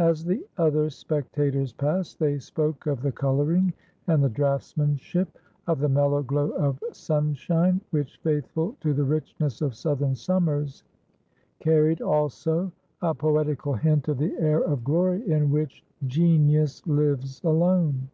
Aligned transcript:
As 0.00 0.22
the 0.22 0.46
other 0.58 0.90
spectators 0.90 1.72
passed, 1.72 2.18
they 2.18 2.38
spoke 2.38 2.84
of 2.86 3.00
the 3.00 3.10
coloring 3.10 3.72
and 4.06 4.22
the 4.22 4.28
draughtsmanship; 4.28 5.28
of 5.66 5.78
the 5.78 5.88
mellow 5.88 6.22
glow 6.22 6.50
of 6.50 6.78
sunshine, 6.92 7.80
which, 7.88 8.18
faithful 8.18 8.76
to 8.82 8.92
the 8.92 9.02
richness 9.02 9.62
of 9.62 9.74
southern 9.74 10.14
summers, 10.14 10.84
carried 11.58 12.02
also 12.02 12.70
a 13.00 13.14
poetical 13.14 13.72
hint 13.72 14.08
of 14.08 14.18
the 14.18 14.34
air 14.38 14.60
of 14.60 14.84
glory 14.84 15.26
in 15.30 15.50
which 15.50 15.82
genius 16.06 16.86
lives 16.86 17.42
alone. 17.42 18.10